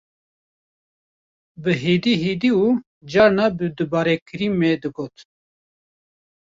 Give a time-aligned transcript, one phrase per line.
[1.61, 2.65] Bi hêdê hêdî û
[3.11, 5.15] carna bi dubarekirî me digot